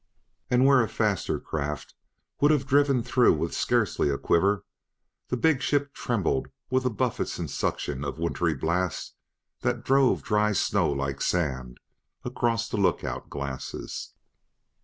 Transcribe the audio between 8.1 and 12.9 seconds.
a wintry blast that drove dry snow like sand across the